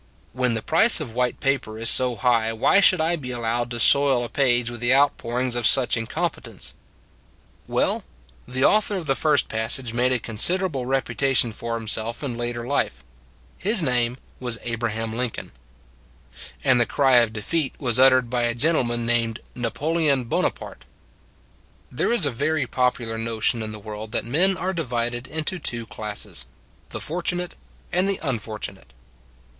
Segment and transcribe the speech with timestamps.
[0.33, 3.79] When the price of white paper is so high why should I be allowed to
[3.79, 6.73] soil a page with the out pourings of such incompetents?
[7.67, 11.51] 170 Everybody Has Something Well, the author of the first passage made a considerable reputation
[11.51, 13.03] for him self in later life;
[13.59, 15.51] his name was Abraham Lincoln.
[16.63, 20.85] And the other cry of defeat was uttered by a gentleman named Napoleon Bonaparte.
[21.91, 25.85] There is a very popular notion in the world that men are divided into two
[25.85, 26.47] classes
[26.89, 27.53] the fortunate
[27.91, 28.93] and the unfortunate.